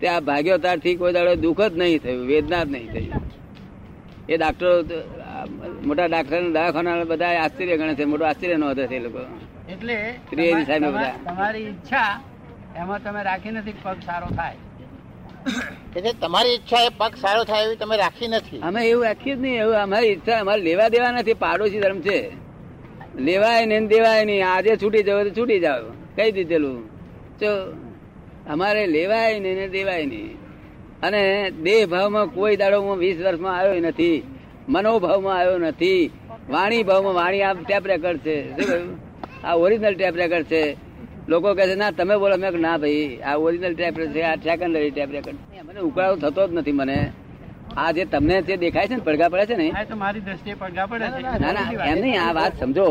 ત્યાં 0.00 0.24
ભાગ્યો 0.24 0.58
ત્યારથી 0.58 0.94
કોઈ 1.00 1.12
દાડો 1.12 1.34
દુઃખ 1.34 1.62
જ 1.70 1.78
નહીં 1.78 1.98
થયું 2.04 2.26
વેદના 2.26 2.62
જ 2.64 2.70
નહીં 2.70 2.88
થયું. 2.92 3.22
એ 4.28 4.36
ડાક્ટરો 4.36 4.70
મોટા 5.86 6.06
ડાક્ટર 6.06 6.40
દવાખાના 6.56 7.04
બધા 7.04 7.34
આશ્ચર્ય 7.42 7.76
ગણે 7.80 7.94
છે 7.94 8.04
મોટો 8.04 8.24
આશ્ચર્ય 8.24 8.56
નો 8.56 8.70
હતો 8.70 8.82
એ 8.82 8.98
લોકો. 8.98 9.20
એટલે 9.72 9.96
બધા. 10.80 11.12
તમારી 11.26 11.58
ઈચ્છા 11.58 12.10
એમાં 12.80 13.02
તમે 13.04 13.22
રાખી 13.22 13.50
નથી 13.50 13.72
પગ 13.82 13.96
સારો 14.06 14.26
થાય. 14.26 14.58
કે 15.92 16.12
તમારી 16.12 16.54
ઈચ્છા 16.54 16.82
એ 16.86 16.88
પગ 16.88 17.12
સારો 17.16 17.44
થાય 17.44 17.64
એવી 17.66 17.76
તમે 17.76 17.96
રાખી 17.96 18.28
નથી. 18.28 18.60
અમે 18.68 18.80
એવું 18.90 19.04
રાખી 19.04 19.34
જ 19.34 19.38
નહીં 19.38 19.60
એવું 19.62 19.76
અમારી 19.76 20.06
ઈચ્છા 20.06 20.40
અમારે 20.40 20.62
લેવા 20.62 20.88
દેવા 20.88 21.12
નથી 21.12 21.34
પાડોશી 21.34 21.80
ધર્મ 21.80 22.00
છે. 22.00 22.18
લેવાય 23.28 23.66
ને 23.66 23.80
દેવાય 23.86 24.24
નહીં 24.24 24.48
આજે 24.48 24.72
છૂટી 24.82 25.02
જાવ 25.02 25.22
તો 25.24 25.30
છૂટી 25.30 25.60
જાવ. 25.60 25.82
કહી 26.16 26.30
દીધેલું? 26.32 26.78
તો 27.40 27.50
અમારે 28.48 28.86
લેવાય 28.86 29.40
નહીં 29.40 29.56
ને 29.56 29.68
દેવાય 29.68 30.06
નહીં. 30.06 30.32
અને 31.02 31.22
દેહ 31.50 31.86
ભાવમાં 31.86 32.26
કોઈ 32.28 32.56
દાડો 32.56 32.80
હું 32.80 32.98
વીસ 32.98 33.16
વર્ષમાં 33.16 33.58
આવ્યો 33.58 33.80
નથી 33.80 34.16
મનોભાવમાં 34.68 35.38
આવ્યો 35.38 35.58
નથી 35.58 36.02
વાણી 36.50 36.82
ભાવમાં 36.82 37.14
વાણી 37.14 37.42
આ 37.42 37.54
ટેપ 37.54 37.86
રેકર્ડ 37.86 38.18
છે. 38.18 38.36
શું 38.66 38.84
આ 39.44 39.54
ઓરિજિનલ 39.64 39.94
ટેપ 39.94 40.16
રેકર્ડ 40.16 40.44
છે. 40.44 40.85
લોકો 41.28 41.54
કહે 41.54 41.64
છે 41.66 41.74
ના 41.74 41.92
તમે 41.92 42.14
બોલો. 42.16 42.36
મેં 42.36 42.60
ના 42.60 42.76
ભાઈ 42.78 43.20
આ 43.22 43.36
ઓરિજિનલ 43.38 43.74
ટેપ 43.74 43.96
છે 44.14 44.22
આ 44.22 44.36
સેકન્ડરી 44.38 44.90
ટેપ 44.90 45.10
રેકોર્ડ 45.10 45.38
મને 45.66 45.80
ઉકળાવો 45.80 46.16
થતો 46.16 46.42
જ 46.48 46.52
નથી 46.52 46.72
મને. 46.72 46.98
આ 47.76 47.92
જે 47.92 48.04
તમને 48.06 48.36
જે 48.42 48.54
દેખાય 48.56 48.88
છે 48.88 48.96
ને 48.96 49.02
પડઘા 49.02 49.30
પડે 49.30 49.46
છે 49.46 49.56
ને 49.56 49.66
મારી 49.96 50.20
દ્રષ્ટિએ 50.20 50.54
પડઘા 50.54 50.86
પડે 50.86 51.06
છે. 51.14 51.20
ના 51.40 51.52
ના 51.52 51.86
એમ 51.86 51.98
નહીં 52.02 52.20
આ 52.20 52.32
વાત 52.32 52.52
સમજો. 52.60 52.88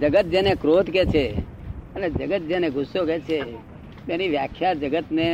જગત 0.00 0.26
જેને 0.26 0.52
ક્રોધ 0.56 0.88
કે 0.90 1.02
છે 1.06 1.24
અને 1.94 2.06
જગત 2.10 2.42
જેને 2.48 2.68
ગુસ્સો 2.70 3.00
કે 3.06 3.16
છે 3.20 3.38
તેની 4.06 4.28
વ્યાખ્યા 4.34 4.78
જગત 4.82 5.08
ને 5.18 5.26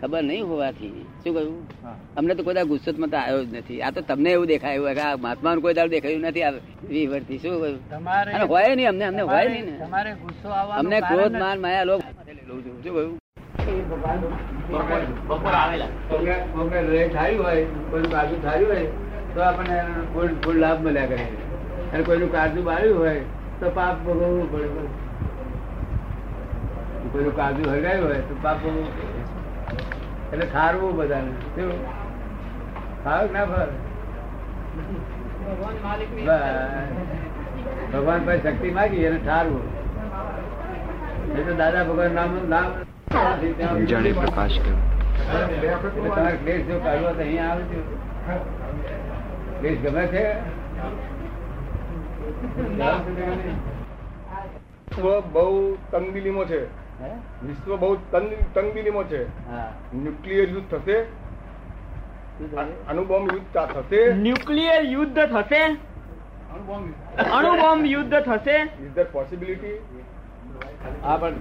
ખબર 0.00 0.22
નહીં 0.28 0.44
હોવાથી. 0.50 1.04
શું 1.22 1.32
કહ્યું? 1.36 1.58
અમને 2.18 2.32
તો 2.38 2.42
કોઈ 2.46 2.64
ગુસ્સો 2.70 2.90
મત 3.02 3.14
આવ્યો 3.14 3.44
જ 3.44 3.46
નથી. 3.58 3.80
આ 3.82 3.90
તો 3.96 4.00
તમને 4.08 4.30
એવું 4.36 4.46
દેખાય. 4.50 4.94
કે 4.98 5.02
આ 5.08 5.16
મહાત્માનું 5.24 5.62
કોઈ 5.64 5.76
દાડો 5.78 5.92
દેખાયું 5.94 6.24
નથી 6.28 6.44
આ 6.48 6.52
શું 6.52 7.54
કહ્યું? 7.60 7.78
તમારે 7.92 8.30
અને 8.34 8.44
હોય 8.52 8.74
નહીં 8.74 8.88
અમને 8.92 9.04
અમને 9.10 9.22
હોય 9.30 9.46
નહીં 9.52 9.66
ને. 9.68 9.74
તમારે 9.84 10.10
ગુસ્સો 10.24 10.48
આવવાનો 10.58 10.80
અમને 10.80 10.96
ક્રોધ 11.08 11.36
માન 11.44 11.58
માયા 11.64 11.88
લોક 11.90 12.02
લઉં 12.48 12.60
છું 12.64 12.76
શું 12.84 12.92
કહ્યું? 12.96 13.12
બપોર 15.28 15.54
રેટ 16.92 17.12
સારી 17.16 17.38
હોય 17.46 17.62
કોઈનું 17.90 18.10
કાજુ 18.16 18.36
સારી 18.44 18.68
હોય 18.70 18.86
તો 19.34 19.38
આપણને 19.48 19.76
ફૂલ 20.12 20.30
ફૂલ 20.44 20.56
લાભ 20.66 20.78
મળ્યા 20.86 21.10
કરે. 21.12 21.26
અને 21.92 22.02
કોઈનું 22.08 22.30
કાજુ 22.36 22.60
બાળ્યું 22.68 22.98
હોય 23.02 23.20
તો 23.60 23.66
પાપ 23.80 23.94
ભોગવવું 24.06 24.46
પડે. 24.52 24.84
કોઈનું 27.16 27.36
કાજુ 27.40 27.62
હરગાયું 27.72 28.08
હોય 28.08 28.22
તો 28.28 28.34
પાપ 28.42 28.60
એટલે 30.32 30.46
ખારવું 30.54 30.90
બધાને. 30.98 31.32
કેવું 31.54 31.78
ખાવ 33.04 33.24
ના 33.36 33.46
ફાવે 33.50 33.74
ભગવાન 37.92 38.20
પાસે 38.26 38.40
શક્તિ 38.46 38.68
માગી 38.78 39.04
એને 39.10 39.18
ઠારવું. 39.26 39.64
એ 41.38 41.40
તો 41.46 41.52
દાદા 41.60 41.84
ભગવાન 41.90 42.12
નામ 42.18 42.30
નામ 42.54 42.68
જાણે 43.92 44.10
પ્રકાશ 44.20 44.58
તમારે 44.62 46.36
ક્લેશ 46.42 46.64
જો 46.68 46.76
કાઢવો 46.86 47.10
તો 47.18 47.22
અહીંયા 47.26 47.52
આવજો 47.52 47.80
ક્લેશ 49.58 49.78
ગમે 49.84 50.04
છે? 50.14 50.24
બહુ 55.34 55.46
તંગદિલીમાં 55.92 56.48
છે? 56.50 56.60
વિશ્વ 57.46 57.76
બહુ 57.76 57.94
તંગ- 57.94 58.44
તંગદિલીમાં 58.54 59.04
છે. 59.04 59.50
હા. 59.50 59.72
ન્યુક્લિયર 59.94 60.48
યુદ્ધ 60.48 60.74
થશે. 60.74 61.02
અણુબોમ્બ 62.88 63.32
યુદ્ધ 63.32 63.70
થશે. 63.72 64.12
ન્યુક્લિયર 64.12 64.82
યુદ્ધ 64.82 65.18
થશે? 65.18 65.62
અણુબોમ્બ 67.32 67.84
યુદ્ધ. 67.84 68.14
થશે? 68.14 68.62
ઇઝ 68.82 68.92
ધેર 68.94 69.06
પોસિબિલિટી 69.12 69.78
હા 71.02 71.16
પણ 71.16 71.32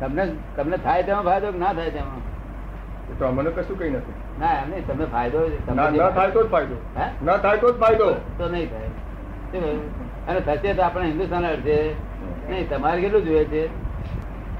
તમને 0.00 0.32
તમને 0.56 0.76
થાય 0.76 1.02
તેમાં 1.02 1.22
ફાયદો 1.22 1.58
ના 1.58 1.72
થાય 1.72 1.90
તેમાં? 1.90 3.18
તો 3.18 3.26
અમને 3.26 3.50
કશું 3.50 3.78
કઈ 3.78 3.90
નથી. 3.90 4.40
ના 4.40 4.52
એમ 4.52 4.70
નહીં 4.70 4.86
તમને 4.86 5.04
ફાયદો 5.04 5.50
ના 5.74 6.10
થાય 6.10 6.30
તો 6.30 6.42
જ 6.42 6.50
ફાયદો. 6.50 6.74
હે? 6.96 7.24
ના 7.24 7.36
થાય 7.36 7.56
તો 7.56 7.72
જ 7.72 7.74
ફાયદો. 7.74 8.12
તો 8.12 8.48
નહીં 8.48 8.70
થાય? 8.70 8.88
અને 10.28 10.40
થશે 10.40 10.74
તો 10.74 10.82
આપણે 10.82 11.06
હિન્દુસ્તાન 11.06 11.46
અડશે 11.46 11.94
નહીં 12.48 12.68
તમારે 12.68 13.00
કેટલું 13.00 13.24
જોઈએ 13.24 13.44
છે? 13.44 13.85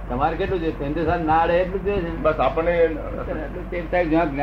તમારે 0.08 0.36
કેટલું 0.36 0.60
જોઈએ 0.60 0.72
છે? 0.72 0.84
હિન્દુસ્તાન 0.84 1.26
ના 1.26 1.44
રહે 1.44 1.58
એટલું 1.58 1.84
જોઈએ 1.84 1.98
છે. 1.98 2.16
બસ 2.16 2.34
આપણને 2.34 2.88
જ્યાં 4.04 4.34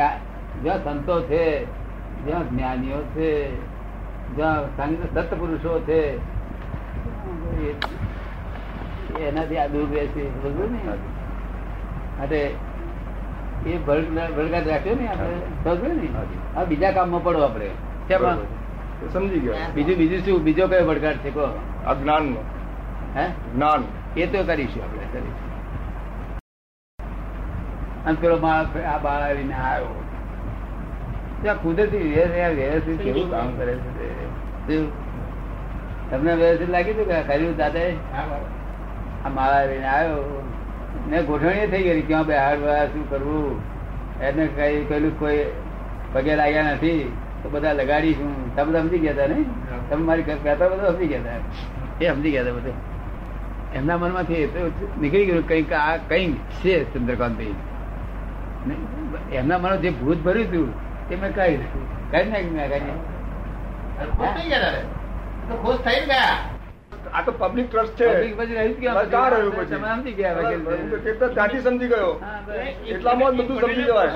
જ્યાં 0.62 0.84
સંતો 0.84 1.22
છે 1.22 1.64
જ્યાં 2.24 2.50
જ્ઞાનીઓ 2.50 3.02
છે 3.02 3.56
જ્યાં 4.36 4.76
સંત 4.76 5.18
સત્પુરુષો 5.18 5.80
છે 5.80 6.16
એ- 7.68 7.74
એનાથી 9.28 9.56
આ 9.56 9.66
દૂર 9.66 9.94
રહે 9.94 10.06
છે. 10.06 10.42
બરોબર 10.42 10.70
ને? 10.70 10.78
માટે 12.18 12.54
એ 13.66 13.78
ભળગાટ 14.36 14.68
રાખ્યો 14.68 14.94
ને 14.94 15.08
આપણે? 15.08 15.70
ને? 15.92 16.08
આ 16.56 16.64
બીજા 16.64 16.90
કામમાં 16.90 17.24
પડો 17.24 17.42
આપણે. 17.42 17.70
સમજી 19.12 19.40
ગયો. 19.40 19.54
બીજું 19.74 19.96
બીજું 19.96 20.18
શું? 20.18 20.42
બીજો 20.42 20.66
કયો 20.66 20.86
ભળગાટ 20.86 21.16
છે 21.16 21.30
કહો. 21.30 21.60
આ 21.86 21.92
હે? 23.16 23.28
જ્ઞાન. 23.28 23.84
એ 24.16 24.26
તો 24.26 24.44
કરીશું 24.44 24.84
આપણે 24.84 25.00
કરીશું. 25.12 25.43
અને 28.06 28.16
પેલો 28.20 28.36
માણસ 28.38 28.76
આ 28.94 28.98
બાળ 28.98 29.22
આવીને 29.22 29.54
આવ્યો. 29.54 30.02
ત્યાં 31.42 31.62
કુદરતી 31.62 31.98
વ્યવસ્થિત 32.56 33.00
કેવું 33.00 33.30
કામ 33.30 33.50
કરે 33.56 33.74
છે 33.74 34.78
તમને 36.10 36.34
વ્યવસ્થિત 36.34 36.70
લાગી 36.70 36.92
હતું 36.92 37.06
કે 37.06 37.22
કર્યું 37.22 37.56
દાદા 37.56 37.80
આ 39.24 39.28
માળા 39.28 39.60
આવીને 39.60 39.86
આવ્યો. 39.86 40.22
ને 41.08 41.22
ગોઠવણી 41.22 41.66
થઈ 41.66 41.82
ગઈ 41.82 42.02
ક્યાં 42.02 42.26
બે 42.26 42.36
હાડ 42.36 42.58
શું 42.92 43.10
કરવું? 43.10 43.60
એને 44.20 44.46
કઈ 44.46 44.84
પેલું 44.84 45.12
કોઈ 45.18 45.44
પગે 46.12 46.36
લાગ્યા 46.36 46.62
નથી. 46.62 47.12
તો 47.42 47.48
બધા 47.50 47.72
લગાડીશું. 47.72 48.32
તમે 48.56 48.64
બધા 48.64 48.80
સમજી 48.80 48.98
ગયા 48.98 49.12
હતા 49.12 49.26
ને? 49.26 49.44
તમે 49.90 50.02
મારી 50.04 50.22
કહેતા 50.22 50.68
બધા 50.68 50.90
સમજી 50.90 51.06
ગયા 51.06 51.20
હતા. 51.20 52.04
એ 52.04 52.08
સમજી 52.08 52.30
ગયા 52.30 52.42
હતા 52.42 52.52
બધા. 52.52 52.70
એમના 53.74 53.96
મનમાંથી 53.96 54.48
નીકળી 55.00 55.26
ગયું 55.26 55.48
કંઈક 55.48 55.72
આ 55.72 55.96
કંઈક 55.96 56.36
છે 56.36 56.74
ચંદ્રકાંતભાઈ. 56.94 57.54
એમના 59.32 59.58
મને 59.58 59.76
જે 59.78 59.90
ભૂત 59.92 60.18
ભર્યું 60.20 60.48
હતું 60.48 60.68
તે 61.08 61.16
મેં 61.16 61.32
કાઢી 61.34 61.58
દીધું 61.58 61.84
કાઢી 62.12 62.32
નાખ્યું 62.32 62.54
મેં 62.54 62.68
કાઢી 62.70 62.98
ખુશ 65.62 65.80
થઈ 65.82 66.02
ગયા 66.06 66.36
આ 67.12 67.22
તો 67.22 67.32
પબ્લિક 67.34 67.66
ટ્રસ્ટ 67.68 67.96
છે. 67.98 68.06
સમજી 71.34 71.60
સમજી 71.60 71.90
એટલામાં 72.88 73.32
બધું 73.38 73.56
સમજી 73.60 73.84
જવાય? 73.84 74.10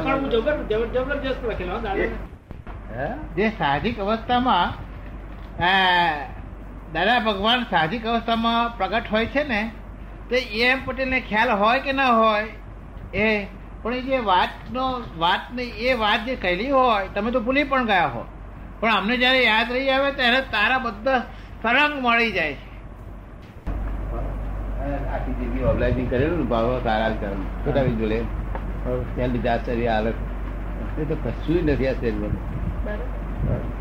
જે 3.36 3.46
સાહજિક 3.58 3.96
અવસ્થામાં 3.98 4.68
દાદા 6.94 7.18
ભગવાન 7.22 7.60
સાહજિક 7.70 8.02
અવસ્થામાં 8.06 8.72
પ્રગટ 8.78 9.06
હોય 9.10 9.26
છે 9.28 9.42
ને 9.44 9.60
તે 10.30 10.36
એમ 10.62 10.78
પટેલને 10.86 11.18
ખ્યાલ 11.22 11.50
હોય 11.58 11.80
કે 11.80 11.92
ના 11.92 12.12
હોય 12.14 12.46
એ 13.20 13.28
પણ 13.82 13.94
એ 13.94 14.00
જે 14.00 14.18
વાતનો 14.18 14.84
વાતને 15.18 15.62
એ 15.62 15.94
વાત 15.94 16.24
જે 16.26 16.34
કહેલી 16.36 16.70
હોય 16.70 17.08
તમે 17.14 17.30
તો 17.30 17.40
ભૂલી 17.40 17.64
પણ 17.64 17.86
ગયા 17.86 18.06
હો. 18.06 18.24
પણ 18.80 18.94
અમને 18.94 19.16
જયારે 19.16 19.44
યાદ 19.44 19.72
રહી 19.72 19.88
આવે 19.88 20.10
ત્યારે 20.12 20.40
તારા 20.40 20.78
બધા 20.78 21.18
તરંગ 21.62 21.94
મળી 22.02 22.32
જાય 22.32 22.52
છે. 22.52 22.68
આખી 25.14 25.32
જિંદગી 25.32 25.64
ઓબલાઇઝિંગ 25.64 26.10
કરેલું 26.10 26.38
ને 26.38 26.44
ભાવ 26.44 26.80
સારા 26.84 27.08
કર્મ 27.08 27.42
છોટાવી 27.66 27.92
જોડે. 27.92 28.18
ત્યાં 29.14 29.28
લીધા 29.28 29.52
આશ્ચર્ય 29.52 29.86
હાલત. 29.86 30.14
એ 30.98 31.04
તો 31.04 31.16
કશું 31.24 31.64
નથી 31.64 31.88
આ 31.88 31.92
શરીરમાં 31.92 32.30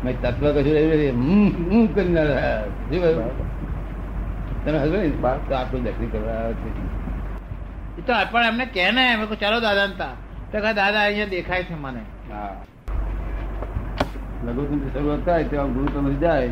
મેં 0.04 0.20
તત્વ 0.20 0.50
કશું 0.50 0.76
એવું 0.76 0.94
નથી. 0.94 1.10
હમ 1.10 1.48
હમ 1.70 1.86
કરીને. 1.86 2.22
રહ્યા. 2.22 2.62
તમે 4.64 4.78
ને 4.78 5.10
તો 5.48 5.54
આટલું 5.54 6.12
કરવા 6.12 6.32
આવે 6.32 6.52
છે. 6.52 6.87
એ 7.98 8.00
તો 8.06 8.12
પણ 8.32 8.44
એમને 8.50 8.64
કહે 8.74 8.84
ને 8.96 9.04
મેં 9.18 9.26
ચાલો 9.42 9.58
દાદા 9.66 9.88
તા. 10.00 10.14
તો 10.52 10.56
કહે 10.64 10.72
દાદા 10.80 11.04
અહીંયા 11.06 11.32
દેખાય 11.34 11.64
છે 11.68 11.76
મને. 11.84 12.02
લઘુત્તમથી 14.46 14.90
શરૂઆત 14.94 15.22
થાય 15.26 15.44
ત્યાં 15.52 15.72
ગુરુત્તમ 15.76 16.06
જાય. 16.24 16.50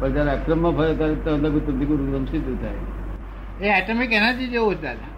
પણ 0.00 0.12
જયારે 0.14 0.32
અક્રમમાં 0.36 0.72
ફરે 0.76 0.94
ત્યારે 1.00 1.16
તો 1.26 1.30
લઘુત્તમથી 1.44 1.88
ગુરુત્તમ 1.90 2.24
સીધું 2.30 2.56
થાય. 2.62 2.80
એ 3.60 3.66
એટમિક 3.78 4.12
એનર્જી 4.20 4.50
જેવું 4.54 4.74
છે 4.76 4.82
દાદા. 4.86 5.10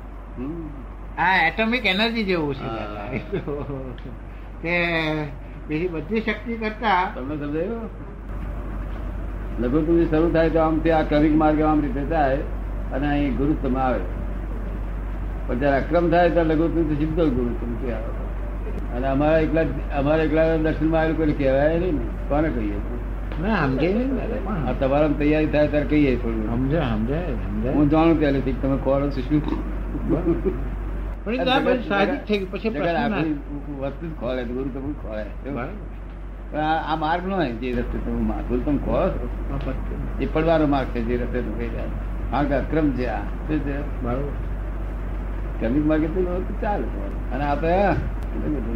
આ 1.18 1.36
એટમિક 1.46 1.84
એનર્જી 1.92 2.24
જેવું 2.24 2.54
છે 2.54 2.66
કે 4.64 4.74
બીજી 5.68 5.92
બધી 5.94 6.22
શક્તિ 6.26 6.58
કરતા 6.64 7.02
તમને 7.14 7.34
સમજાયું? 7.44 7.88
લઘુત્તમ 9.62 9.96
શરૂ 10.10 10.30
થાય 10.36 10.50
તો 10.58 10.60
આમ 10.66 10.76
આ 10.98 11.02
કવિક 11.14 11.34
માર્ગ 11.44 11.64
આમ 11.70 11.78
રીતે 11.86 12.04
થાય 12.12 12.40
અને 12.92 13.06
અહીં 13.14 13.32
ગુરુત્તમ 13.40 13.80
આવે. 13.86 14.02
પણ 15.46 15.58
જયારે 15.58 15.76
અક્રમ 15.76 16.10
થાય 16.10 16.30
ત્યારે 16.30 16.54
લઘુત્તમથી 16.54 16.94
સીધો 16.94 17.26
ગુરુત્તમથી 17.30 17.92
આવે 17.92 18.24
અને 18.96 19.06
અમારા 19.06 19.38
એકલા 19.38 19.62
અમારા 19.98 20.22
એકલા 20.22 20.56
દર્શનમાં 20.56 21.00
આવેલું 21.00 21.16
કોઈ 21.16 21.32
કહેવાય 21.32 21.78
નહીં 21.78 21.94
ને. 21.94 22.00
કોને 22.28 22.48
કહીએ? 22.48 22.74
ના 23.42 23.56
સમજાય 23.56 23.94
નહીં 23.94 24.08
ને 24.08 24.14
દાદા, 24.14 24.34
પણ 24.44 24.66
આ 24.66 24.72
તમારા 24.72 25.08
તૈયારી 25.08 25.46
થાય 25.46 25.68
ત્યારે 25.68 25.86
કહીએ 25.86 26.16
થોડું. 26.16 26.50
સમજાય 26.50 26.80
સમજાય 26.80 27.22
સમજાય. 27.22 27.72
હું 27.72 27.90
જાણું 27.90 28.20
પહેલેથી 28.20 28.52
કે 28.52 28.62
તમે 28.62 28.76
ખોરો 28.76 29.06
છો 29.06 29.20
શું? 29.20 29.42
પણ 31.24 31.34
એ 31.34 31.44
તો 31.44 31.50
આ 31.50 31.58
બધું 31.58 31.88
સાહજિક 31.88 32.24
થઈ 32.28 32.38
ગયું 32.38 32.52
પછી 32.52 32.68
જગત 32.68 32.78
પ્રશ્ન 32.78 33.10
ના- 33.10 33.18
આખી 33.18 33.32
વસ્તુ 33.80 34.06
જ 34.06 34.20
ખોલે 34.20 34.44
ગુરુ 34.44 34.68
તમે 34.68 34.92
ખોલે 34.92 35.50
બરાબર. 35.50 35.70
પણ 36.50 36.60
આ 36.60 36.92
આ 36.92 36.96
માર્ગ 36.96 37.28
નો 37.28 37.36
હોય 37.36 37.50
જે 37.50 37.72
રસ્તે 37.72 37.98
તમે 37.98 38.20
મા- 38.20 38.48
ગુરુ 38.48 38.60
તમે 38.60 38.78
ખોલો 38.78 39.08
છો? 39.08 39.72
એ 40.20 40.26
પડવાનો 40.26 40.66
માર્ગ 40.66 40.88
છે 40.88 41.00
જે 41.00 41.16
રસ્તે 41.16 41.40
તમે 41.40 41.58
કહી 41.58 41.68
રહ્યા 41.68 41.86
છો. 41.86 42.30
કારણ 42.30 42.46
કે 42.46 42.54
અક્રમ 42.54 42.90
છે 42.90 43.06
આ. 43.06 43.18
શું 43.18 44.43
છે 45.60 45.68
માં 45.68 45.98
કેટલું 45.98 46.48
તો 46.48 46.54
ચાલે. 46.62 46.86
અને 47.32 47.44
આપણે 47.44 47.76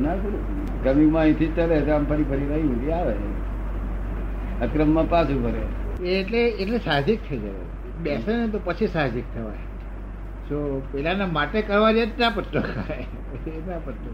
ના 0.02 0.14
કરું. 0.14 0.82
ક્રમિકમાં 0.82 1.22
અહીંથી 1.22 1.52
ચાલે 1.56 1.80
તો 1.80 1.92
આમ 1.92 2.04
ફરી 2.04 2.24
ફરી 2.24 2.46
રહી 2.46 2.62
ઊંધી 2.62 2.92
આવે. 2.92 3.14
અક્રમમાં 4.62 5.08
પાછું 5.08 5.42
ભરે 5.42 5.62
એટલે 6.18 6.40
એટલે 6.62 6.78
સાહજિક 6.78 7.18
થઈ 7.28 7.38
જાય. 7.38 7.66
બેસે 8.02 8.36
ને 8.36 8.48
તો 8.48 8.58
પછી 8.64 8.86
સાહજિક 8.86 9.24
થવાય. 9.34 9.62
જો 10.48 10.82
પેલાના 10.92 11.26
માટે 11.26 11.62
કરવા 11.62 11.92
જાય 11.92 12.06
ના 12.18 12.30
પટ્ટો 12.30 12.60
ખાય 12.60 13.06
ના 13.68 13.78
પટ્ટો 13.78 14.10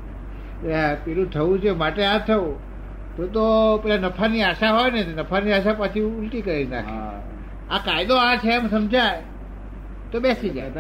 પેલું 1.05 1.31
થવું 1.31 1.61
છે 1.61 1.71
માટે 1.71 2.03
આ 2.05 2.19
થવું. 2.19 2.57
તો 3.17 3.27
તો 3.27 3.45
પેલા 3.79 4.09
નફાની 4.09 4.43
આશા 4.43 4.71
હોય 4.71 4.91
ને 4.91 5.05
નફાની 5.17 5.53
આશા 5.53 5.73
પછી 5.73 6.01
ઉલટી 6.01 6.41
કરી 6.41 6.67
નાખે. 6.67 6.91
હા. 6.91 7.23
આ 7.71 7.79
કાયદો 7.79 8.17
આ 8.17 8.37
છે 8.37 8.51
એમ 8.55 8.67
સમજાય. 8.69 9.23
તો 10.13 10.21
બેસી 10.21 10.51
જાય. 10.51 10.71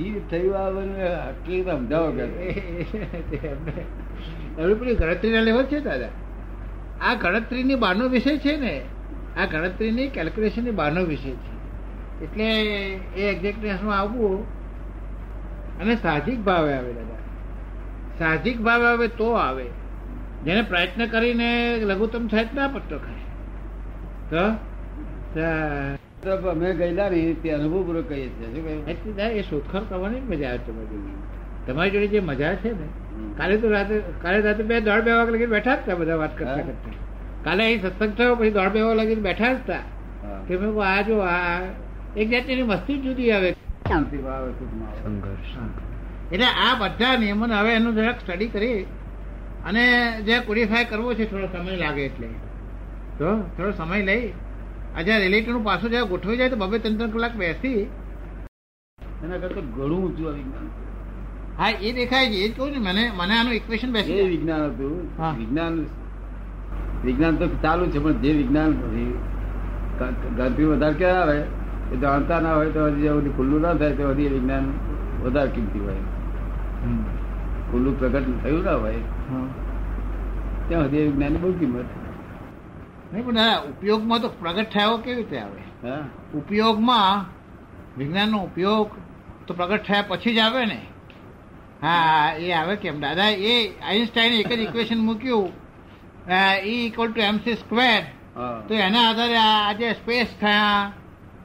ઈ 0.00 0.20
થયું 0.30 0.56
આવે 0.58 0.82
ને 0.84 1.06
આટલી 1.14 1.62
સમજાવો 1.64 2.10
કે 2.12 2.24
પેલી 4.74 4.94
ગણતરીના 4.94 5.40
લેવલ 5.40 5.64
છે 5.64 5.80
દાદા. 5.80 6.12
આ 7.00 7.14
ગણતરીની 7.14 7.74
બહારનો 7.74 8.08
વિષય 8.08 8.38
છે 8.38 8.54
ને, 8.56 8.74
આ 9.38 9.46
ગણતરીની 9.46 10.08
કેલ્ક્યુલેશનની 10.08 10.70
બહારનો 10.70 11.02
વિષય 11.04 11.30
છે. 11.30 11.54
એટલે 12.24 12.46
એ 13.16 13.26
એક્ઝેક્ટનેસમાં 13.30 13.98
આવવું 13.98 14.34
અને 15.80 15.94
સાહજિક 15.96 16.38
ભાવે 16.40 16.72
આવે 16.74 16.92
દાદા. 16.92 17.20
સાહજિક 18.18 18.58
ભાવે 18.60 18.86
આવે 18.86 19.08
તો 19.08 19.28
આવે. 19.32 19.66
જેને 20.44 20.62
પ્રયત્ન 20.62 21.06
કરીને 21.06 21.50
લઘુત્તમ 21.80 22.26
થાય 22.26 22.46
ના 22.54 22.68
પટ્ટો 22.68 22.98
ખાય 22.98 23.24
તો 24.30 24.42
અમે 26.26 26.74
ગયેલા 26.74 27.10
ને 27.10 27.36
તે 27.42 27.50
અનુભવ 27.50 27.82
પૂર્વક 27.86 28.08
કહીએ 28.08 28.28
છીએ. 28.28 29.38
એ 29.38 29.42
શોધખોળ 29.42 29.84
કરવાની 29.88 30.20
જ 30.20 30.30
મજા 30.30 30.48
આવે 30.48 30.58
તમારી 30.58 31.12
તમારી 31.66 31.90
જોડે 31.90 32.08
જે 32.08 32.20
મજા 32.20 32.54
છે 32.54 32.70
ને 32.70 32.86
કાલે 33.36 33.56
તો 33.56 33.70
રાતે 33.70 34.02
કાલે 34.22 34.40
રાતે 34.40 34.62
બે 34.62 34.80
દોઢ 34.80 35.02
બે 35.04 35.12
વાગે 35.12 35.30
લગીને 35.30 35.46
બેઠા 35.46 35.74
જ 35.74 35.78
હતા 35.78 35.94
બધા 35.94 36.16
વાત 36.16 36.36
કરતા 36.38 36.56
કરતા. 36.56 36.92
કાલે 37.44 37.62
અહીં 37.64 37.82
સત્સંગ 37.82 38.12
થયો 38.16 38.34
પછી 38.34 38.50
દોઢ 38.50 38.72
બે 38.72 38.80
વાગે 38.82 38.98
લગીને 39.02 39.20
બેઠા 39.20 39.52
જ 39.52 39.56
હતા. 39.56 39.84
કે 40.48 40.56
મેં 40.56 40.70
આ 40.82 41.02
જો 41.02 41.16
આ 41.18 41.60
એક 42.16 42.28
જાતની 42.30 42.62
મસ્તી 42.62 42.98
જ 42.98 43.02
જુદી 43.02 43.30
આવે. 43.32 43.50
શાંતિ 43.88 44.16
ભાવે 44.16 44.50
સુખમાં 44.58 44.92
સંઘર્ષ. 45.02 45.54
એટલે 46.32 46.48
આ 46.66 46.74
બધા 46.80 47.16
નિયમોને 47.16 47.54
હવે 47.54 47.70
એનું 47.74 47.94
જરાક 47.94 48.18
સ્ટડી 48.20 48.48
કરી 48.48 48.86
અને 49.66 49.84
જે 50.26 50.34
કોડિફાય 50.40 50.84
કરવો 50.84 51.14
છે 51.14 51.30
થોડો 51.30 51.46
સમય 51.46 51.76
લાગે 51.76 52.02
એટલે. 52.06 52.28
તો 53.18 53.28
થોડો 53.56 53.70
સમય 53.70 54.02
લઈ 54.02 54.32
આજે 54.96 55.18
રિલેટિવનું 55.18 55.64
પાછું 55.64 55.90
જ્યારે 55.90 56.08
ગોઠવી 56.08 56.36
જાય 56.36 56.50
તો 56.50 56.56
બબે 56.56 56.78
ત્રણ 56.78 56.96
ત્રણ 56.96 57.10
કલાક 57.10 57.34
બેસી. 57.36 57.78
એના 59.24 59.38
કરતા 59.42 59.62
ઘણું 59.76 60.00
ઊંચું 60.04 60.26
આ 60.28 60.30
વિજ્ઞાન. 60.30 60.66
હા 61.58 61.70
એ 61.86 61.92
દેખાય 61.92 62.26
છે. 62.26 62.38
એ 62.44 62.48
જ 62.48 62.56
કહું 62.56 62.70
ને 62.70 62.78
મને 62.78 63.02
મને 63.16 63.34
આનું 63.38 63.52
ઇક્વેશન 63.52 63.96
એ 63.96 64.26
વિજ્ઞાન 64.28 64.62
હતું. 64.70 64.94
વિજ્ઞાન 65.38 65.74
વિજ્ઞાન 67.04 67.34
તો 67.36 67.46
ચાલુ 67.62 67.84
છે 67.86 67.98
પણ 67.98 68.12
જે 68.22 68.30
વિજ્ઞાન 68.32 68.70
ગણતરી 70.36 70.64
વધારે 70.64 70.94
ક્યાં 70.94 71.22
આવે? 71.22 71.38
એ 71.92 71.96
જાણતા 71.96 72.40
ના 72.40 72.54
હોય 72.54 72.70
તો 72.70 72.80
હજી 72.86 73.02
જ્યાં 73.02 73.36
ખુલ્લું 73.36 73.60
ના 73.60 73.74
થાય 73.74 73.92
તો 73.92 74.10
હજી 74.10 74.24
એ 74.24 74.32
વિજ્ઞાન 74.32 74.64
વધારે 75.22 75.50
કિંમતી 75.50 75.80
હોય. 75.80 76.00
ખુલ્લું 77.70 77.94
પ્રગટ 78.00 78.26
થયું 78.42 78.62
ના 78.64 78.76
હોય. 78.82 79.00
ત્યાં 80.68 80.84
સુધી 80.84 81.02
વિજ્ઞાનની 81.02 81.38
બહુ 81.38 81.52
કિંમત. 81.52 81.88
નહીં 83.12 83.24
પણ 83.26 83.34
દાદા 83.34 83.60
ઉપયોગમાં 83.62 84.20
તો 84.20 84.28
પ્રગટ 84.28 84.70
થયો 84.70 84.96
કેવી 84.96 85.16
રીતે 85.16 85.38
આવે? 85.38 85.62
ઉપયોગમાં 86.34 87.24
વિજ્ઞાનનો 87.98 88.38
ઉપયોગ 88.38 88.90
તો 89.46 89.54
પ્રગટ 89.54 89.82
થયા 89.82 90.04
પછી 90.08 90.34
જ 90.34 90.38
આવે 90.38 90.64
ને? 90.64 90.80
હા 91.82 92.32
એ 92.38 92.52
આવે 92.52 92.76
કેમ? 92.76 93.00
દાદા 93.00 93.28
એ 93.28 93.54
આઈન્સ્ટાઈને 93.68 94.36
એક 94.36 94.48
જ 94.48 94.60
ઇક્વેશન 94.60 94.98
મૂક્યું. 94.98 95.52
E 96.64 96.86
equal 96.86 97.12
to 97.12 97.20
MC 97.20 97.54
square 97.54 98.02
તો 98.68 98.74
એના 98.74 99.08
આધારે 99.10 99.36
આજે 99.36 99.92
સ્પેસ 99.92 100.28
થયા 100.40 100.92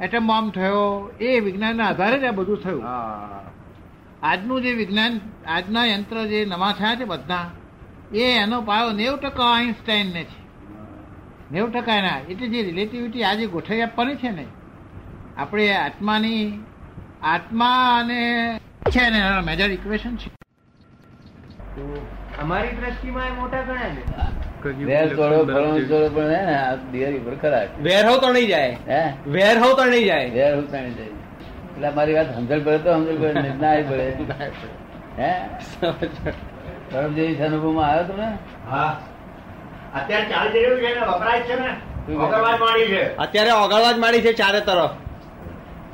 એટમ 0.02 0.28
બોમ્બ 0.28 0.52
થયો 0.52 1.12
એ 1.22 1.40
વિજ્ઞાનના 1.40 1.88
આધારે 1.88 2.20
જ 2.20 2.24
આ 2.24 2.32
બધું 2.32 2.64
થયું. 2.64 2.84
હા. 2.84 3.44
આજનું 4.24 4.62
જે 4.62 4.72
વિજ્ઞાન 4.74 5.20
આજના 5.48 5.86
યંત્ર 5.86 6.26
જે 6.28 6.46
નવા 6.46 6.74
થયા 6.80 6.96
છે 6.96 7.06
બધા 7.06 7.48
એ 8.14 8.24
એનો 8.44 8.62
પાયો 8.62 8.92
નેવું 8.92 9.20
ટકા 9.20 9.52
આઈન્સ્ટાઈનને 9.56 10.24
છે. 10.24 10.43
નેવું 11.54 11.74
ટકા 11.74 11.96
એના. 11.96 12.20
એટલે 12.30 12.48
જે 12.48 12.62
રિલેટિવિટી 12.62 13.24
આજે 13.24 13.48
ગોઠવી 13.48 13.82
આપવાની 13.82 14.16
છે 14.16 14.30
ને 14.30 14.46
આપણે 15.38 15.76
આત્માની 15.76 16.64
આત્મા 17.24 18.00
અને 18.00 18.60
છે 18.90 19.10
ને 19.10 19.42
મેજર 19.46 19.72
ઇક્વેશન 19.72 20.16
છે. 20.16 20.30
અમારી 22.42 22.70
દ્રષ્ટિમાં 22.70 23.28
એ 23.28 23.32
મોટા 23.32 23.62
ગણાય 23.62 23.90
ને 23.90 24.86
વેર 24.86 25.16
તોડો 25.16 25.46
ફળો 25.46 25.80
તોડો 25.80 26.10
પણ 26.10 26.22
હે 26.22 26.46
ને 26.46 26.56
આ 26.56 26.76
દિવાળી 26.76 27.20
પર 27.20 27.36
ખરા 27.36 27.64
વેર 27.82 28.06
હોવ 28.06 28.18
તો 28.18 28.34
નહીં 28.34 28.48
જાય. 28.48 28.78
હે? 28.88 29.14
વેર 29.28 29.58
હોવ 29.58 29.74
તો 29.74 30.06
જાય. 30.06 30.30
વેર 30.30 30.56
હું 30.56 30.72
તાણી 30.72 30.94
જાય. 30.94 31.08
એટલે 31.76 31.90
મારી 31.90 32.14
વાત 32.14 32.36
સમજણ 32.36 32.60
પડે 32.60 32.78
તો 32.78 32.94
સમજણ 32.94 33.22
પડે 33.22 33.34
નહીં 33.34 33.58
ના 33.58 33.74
પડે. 33.90 34.08
હે? 35.20 35.34
પરમ 36.92 37.14
જેવી 37.14 37.36
અનુભવમાં 37.36 37.90
આવ્યો 37.90 38.04
તમને 38.04 38.38
અત્યારે 40.00 40.26
ચાલી 40.32 40.62
રહ્યું 40.64 40.80
છે 40.84 40.90
ને 40.96 41.02
વપરાય 41.10 41.42
છે 41.48 41.56
ને. 41.62 41.70
ઓગળવા 42.24 42.54
જ 42.54 42.60
માંડી 42.64 42.90
છે. 42.94 43.04
અત્યારે 43.26 43.52
ઓગળવા 43.64 43.94
જ 43.94 43.98
માંડી 44.04 44.24
છે 44.26 44.34
ચારે 44.42 44.62
તરફ. 44.70 44.94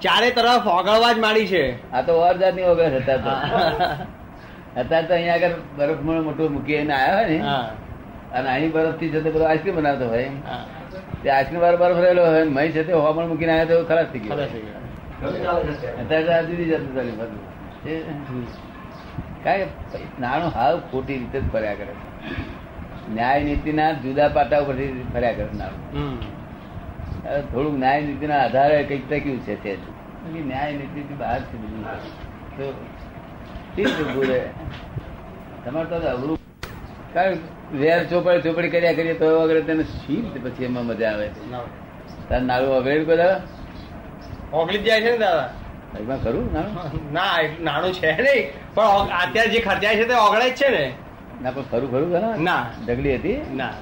ચારે 0.03 0.29
તરફ 0.37 0.65
ઓગળવા 0.77 1.13
જ 1.13 1.19
માંડી 1.25 1.47
છે. 1.51 1.63
આ 1.93 2.01
તો 2.03 2.11
ઓર 2.21 2.35
જાતની 2.41 2.67
ઓગળ 2.71 2.95
હતા 2.95 3.17
તો. 3.25 3.31
અત્યારે 4.79 5.07
તો 5.07 5.13
અહીંયા 5.13 5.37
આગળ 5.37 5.55
બરફ 5.77 6.01
મોટું 6.27 6.51
મૂકીને 6.53 6.93
આવ્યા 6.93 7.17
હોય 7.17 7.27
ને 7.29 7.37
હા, 7.41 7.67
અને 8.33 8.47
અહીં 8.49 8.71
બરફથી 8.71 9.09
જતો 9.13 9.29
બધો 9.29 9.45
આઈસ્ક્રીમ 9.45 9.75
બનાવતો 9.75 10.05
હોય 10.07 10.29
હા. 10.45 10.63
તે 11.23 11.27
આઈસ્ક્રીમ 11.31 11.61
વાર 11.61 11.75
બરફ 11.77 11.99
રહેલો 12.05 12.23
હોય 12.27 12.45
મહી 12.47 12.71
છે 12.73 12.81
તે 12.83 12.93
હવામાન 12.93 13.27
મૂકીને 13.27 13.53
આવ્યો 13.53 13.79
તો 13.81 13.85
ખરાબ 13.85 14.07
થઈ 14.13 14.21
ગયો. 14.21 14.37
અત્યારે. 15.99 16.33
આ 16.33 16.41
જુદી 16.43 16.67
જતું 16.71 16.91
ચાલી 16.95 17.15
બધું. 17.19 17.41
કાંઈ 19.43 19.67
નાણું 20.19 20.51
હાવ 20.53 20.75
ખોટી 20.91 21.17
રીતે 21.17 21.37
જ 21.39 21.45
ફર્યા 21.53 21.75
કરે 21.75 21.93
ન્યાય 23.15 23.43
નીતિના 23.47 23.91
જુદા 24.03 24.29
પાટા 24.37 24.61
ઉપરથી 24.63 25.05
ફર્યા 25.13 25.37
કરે 25.37 25.45
નાણું 25.61 26.09
થોડુંક 27.51 27.77
ન્યાય 27.83 28.01
નીતિના 28.07 28.41
આધારે 28.45 28.77
કંઈક 28.89 29.05
ટક્યું 29.09 29.39
છે 29.45 29.55
તે. 29.63 29.71
ન્યાય 30.49 30.73
નીતિથી 30.79 31.17
બહાર 31.21 31.39
છે 31.47 31.55
બધું. 31.61 31.83
તો 32.57 32.65
શી 33.75 33.87
રીતે 34.17 34.39
તમારે 35.63 35.87
તો 35.91 35.97
અવળું 36.13 36.37
કારણ 37.13 37.37
વેર 37.81 37.99
ચોપડી 38.11 38.43
ચોપડી 38.45 38.71
કર્યા 38.73 38.97
કરીએ 38.99 39.15
તો 39.21 39.27
વગર 39.39 39.57
તેને 39.69 39.83
શીત 39.93 40.33
પછી 40.43 40.65
એમાં 40.69 40.85
મજા 40.89 41.11
આવે. 41.13 41.27
તાર 42.29 42.41
નાળું 42.49 42.73
અવેડ 42.77 43.03
બધા 43.09 43.35
ઓગળી 44.53 44.79
જ 44.79 44.85
જાય 44.87 45.01
છે 45.01 45.11
ને 45.11 45.17
દાદા? 45.17 45.49
એમાં 45.99 46.19
ખરું 46.23 46.47
નાણું 46.55 47.13
ના 47.13 47.35
નાનું 47.67 47.91
છે 47.99 48.09
નહીં. 48.17 48.43
પણ 48.75 49.13
અત્યારે 49.21 49.51
જે 49.53 49.59
ખર્ચાય 49.67 49.95
છે 49.99 50.05
તે 50.09 50.15
ઓગળે 50.25 50.47
જ 50.49 50.59
છે 50.61 50.69
ને. 50.75 50.85
ના 51.43 51.51
પણ 51.51 51.63
ખરું 51.71 51.89
ખરું 51.91 52.43
ના. 52.43 52.63
ઢગલી 52.85 53.15
હતી? 53.15 53.37
ના. 53.55 53.73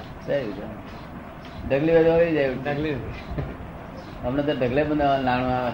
ઢગલી 1.68 1.92
બધું 1.92 2.12
આવી 2.12 2.32
જાય. 2.34 2.50
ઢગલી 2.64 2.96
અમને 4.26 4.42
તો 4.42 4.52
ઢગલે 4.52 4.84
બનાવવા 4.84 5.22
નાણું 5.22 5.52
આવે. 5.52 5.72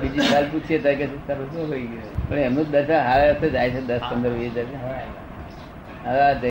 બીજી 0.00 0.26
સાલ 0.30 0.44
પૂછીએ 0.50 0.78
ત્યારે 0.78 0.98
કે 0.98 1.06
તારું 1.26 1.48
શું 1.52 1.70
થઈ 1.70 1.86
ગયું? 1.86 2.12
પણ 2.28 2.38
એમનું 2.38 2.66
દશા 2.70 3.02
હારે 3.02 3.50
જાય 3.50 3.70
છે 3.70 3.80
દસ 3.80 4.02
પંદર 4.10 4.32
વીસ 4.32 4.52
હજાર. 4.52 4.68
હવે 6.04 6.50